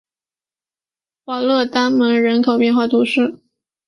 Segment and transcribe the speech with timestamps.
[1.25, 3.37] 瓦勒丹门人口变化图示